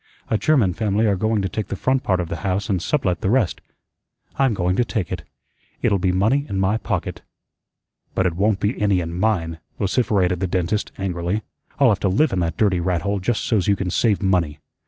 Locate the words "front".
1.75-2.01